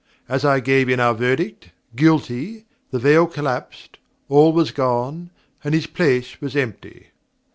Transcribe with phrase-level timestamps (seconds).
[0.27, 5.29] As I gave in our verdict 'Guilty', the veil collapsed, all was gone,
[5.63, 7.09] and his place was empty.